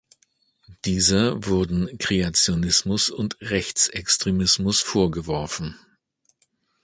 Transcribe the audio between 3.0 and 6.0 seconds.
und Rechtsextremismus vorgeworfen.